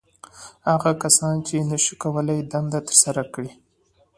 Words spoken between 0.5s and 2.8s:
•هغه کسانو، چې نهشوی کولای دنده